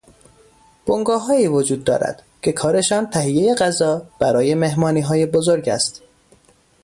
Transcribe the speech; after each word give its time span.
بنگاههایی 0.85 1.47
وجود 1.47 1.83
دارد 1.83 2.23
که 2.41 2.51
کارشان 2.51 3.07
تهیهی 3.09 3.55
غذا 3.55 4.05
برای 4.19 4.55
مهمانیهای 4.55 5.25
بزرگ 5.25 5.69
است. 5.69 6.01